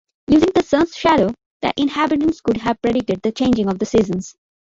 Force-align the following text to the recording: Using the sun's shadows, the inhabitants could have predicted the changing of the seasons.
Using 0.29 0.49
the 0.55 0.63
sun's 0.63 0.95
shadows, 0.95 1.33
the 1.61 1.71
inhabitants 1.77 2.41
could 2.41 2.57
have 2.57 2.81
predicted 2.81 3.21
the 3.21 3.31
changing 3.31 3.69
of 3.69 3.77
the 3.77 3.85
seasons. 3.85 4.33